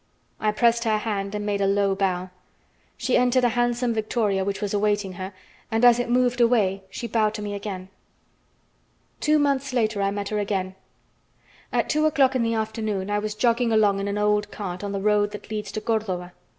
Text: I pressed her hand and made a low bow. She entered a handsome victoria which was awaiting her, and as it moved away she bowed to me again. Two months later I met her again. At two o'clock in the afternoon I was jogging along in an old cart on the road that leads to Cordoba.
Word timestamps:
I 0.39 0.51
pressed 0.51 0.83
her 0.85 0.97
hand 0.97 1.35
and 1.35 1.45
made 1.45 1.61
a 1.61 1.67
low 1.67 1.93
bow. 1.93 2.31
She 2.97 3.15
entered 3.17 3.43
a 3.43 3.49
handsome 3.49 3.93
victoria 3.93 4.43
which 4.43 4.59
was 4.59 4.73
awaiting 4.73 5.13
her, 5.13 5.31
and 5.69 5.85
as 5.85 5.99
it 5.99 6.09
moved 6.09 6.41
away 6.41 6.81
she 6.89 7.05
bowed 7.05 7.35
to 7.35 7.43
me 7.43 7.53
again. 7.53 7.87
Two 9.19 9.37
months 9.37 9.73
later 9.73 10.01
I 10.01 10.09
met 10.09 10.29
her 10.29 10.39
again. 10.39 10.73
At 11.71 11.87
two 11.87 12.07
o'clock 12.07 12.35
in 12.35 12.41
the 12.41 12.55
afternoon 12.55 13.11
I 13.11 13.19
was 13.19 13.35
jogging 13.35 13.71
along 13.71 13.99
in 13.99 14.07
an 14.07 14.17
old 14.17 14.49
cart 14.49 14.83
on 14.83 14.91
the 14.91 14.99
road 15.01 15.29
that 15.33 15.51
leads 15.51 15.71
to 15.73 15.81
Cordoba. 15.81 16.33